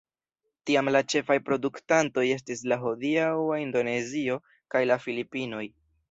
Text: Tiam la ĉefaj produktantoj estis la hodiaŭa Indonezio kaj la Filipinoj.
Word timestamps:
Tiam 0.67 0.87
la 0.93 0.99
ĉefaj 1.13 1.35
produktantoj 1.49 2.23
estis 2.35 2.63
la 2.73 2.77
hodiaŭa 2.85 3.59
Indonezio 3.65 4.39
kaj 4.77 4.81
la 4.93 4.97
Filipinoj. 5.05 5.63